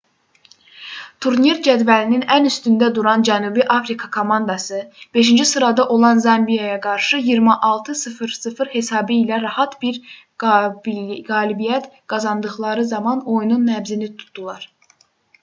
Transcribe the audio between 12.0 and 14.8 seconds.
qazandıqları zaman oyunun nəbzini tutdular